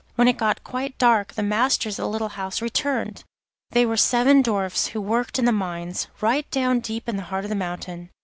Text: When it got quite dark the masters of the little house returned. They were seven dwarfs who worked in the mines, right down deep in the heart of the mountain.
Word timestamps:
When 0.15 0.27
it 0.27 0.35
got 0.35 0.63
quite 0.63 0.97
dark 0.97 1.33
the 1.33 1.43
masters 1.43 1.99
of 1.99 2.05
the 2.05 2.09
little 2.09 2.29
house 2.29 2.59
returned. 2.59 3.23
They 3.69 3.85
were 3.85 3.97
seven 3.97 4.41
dwarfs 4.41 4.87
who 4.87 4.99
worked 4.99 5.37
in 5.37 5.45
the 5.45 5.51
mines, 5.51 6.07
right 6.21 6.49
down 6.49 6.79
deep 6.79 7.07
in 7.07 7.17
the 7.17 7.25
heart 7.29 7.45
of 7.45 7.49
the 7.49 7.55
mountain. 7.55 8.09